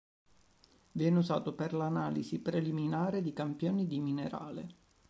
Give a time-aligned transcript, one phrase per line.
[0.93, 4.75] Viene usato per l'analisi preliminare di campioni di minerale.